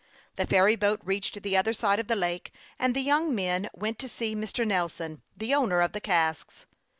[0.35, 3.99] The ferry boat reached the other side of the lake,, and the young men went
[3.99, 4.67] to see Mr.
[4.67, 6.65] Xelson, the owner of the casks.